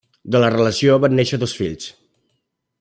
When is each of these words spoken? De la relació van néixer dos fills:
De 0.35 0.39
la 0.43 0.47
relació 0.53 0.95
van 1.03 1.17
néixer 1.19 1.41
dos 1.45 1.55
fills: 1.61 1.91